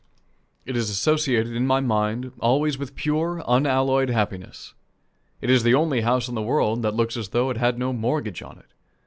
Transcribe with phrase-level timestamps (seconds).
[0.65, 4.73] It is associated in my mind always with pure, unalloyed happiness.
[5.41, 7.93] It is the only house in the world that looks as though it had no
[7.93, 8.71] mortgage on it.